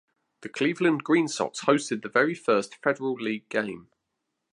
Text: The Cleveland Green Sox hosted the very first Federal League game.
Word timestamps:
The 0.41 0.49
Cleveland 0.49 1.03
Green 1.03 1.27
Sox 1.27 1.65
hosted 1.65 2.01
the 2.01 2.09
very 2.09 2.33
first 2.33 2.73
Federal 2.81 3.13
League 3.13 3.47
game. 3.49 3.89